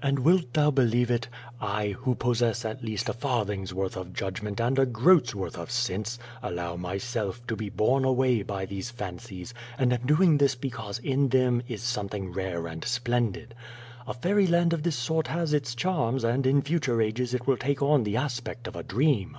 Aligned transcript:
And 0.00 0.20
wilt 0.20 0.54
thou 0.54 0.70
believe 0.70 1.10
it? 1.10 1.26
I, 1.60 1.88
who 1.88 2.14
possess 2.14 2.64
at 2.64 2.84
least 2.84 3.08
a 3.08 3.12
farthing's 3.12 3.74
worth 3.74 3.96
of 3.96 4.12
judgment 4.12 4.60
and 4.60 4.78
a 4.78 4.86
groat's 4.86 5.34
worth 5.34 5.58
of 5.58 5.72
sense, 5.72 6.20
allow 6.40 6.76
myself, 6.76 7.44
to 7.48 7.56
be 7.56 7.68
borne 7.68 8.04
away 8.04 8.42
by 8.44 8.64
these 8.64 8.92
fan 8.92 9.18
cies, 9.18 9.52
and 9.76 9.92
am 9.92 10.06
doing 10.06 10.38
this 10.38 10.54
because 10.54 11.00
in 11.00 11.30
them 11.30 11.62
is 11.66 11.82
something 11.82 12.30
rare 12.32 12.68
and 12.68 12.84
splendid. 12.84 13.56
A 14.06 14.14
fairy 14.14 14.46
land 14.46 14.72
of 14.72 14.84
this 14.84 14.94
sort 14.94 15.26
has 15.26 15.52
its 15.52 15.74
charms 15.74 16.22
and 16.22 16.46
in 16.46 16.62
future 16.62 17.02
ages 17.02 17.34
it 17.34 17.48
will 17.48 17.56
take 17.56 17.82
on 17.82 18.04
the 18.04 18.16
aspect 18.16 18.68
of 18.68 18.76
a 18.76 18.84
dream. 18.84 19.36